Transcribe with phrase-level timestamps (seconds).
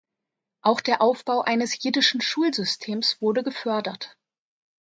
[0.63, 4.17] Auch der Aufbau eines jiddischen Schulsystems wurde gefördert.